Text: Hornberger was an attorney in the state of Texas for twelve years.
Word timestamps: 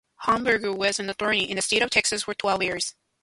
Hornberger 0.23 0.75
was 0.75 0.99
an 0.99 1.11
attorney 1.11 1.47
in 1.47 1.57
the 1.57 1.61
state 1.61 1.83
of 1.83 1.91
Texas 1.91 2.23
for 2.23 2.33
twelve 2.33 2.63
years. 2.63 2.95